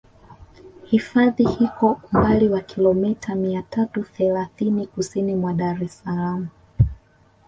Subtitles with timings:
[0.83, 6.47] Hifadhi iko umbali wa kilometa mia tatu thelathini kusini mwa Dar es Salaam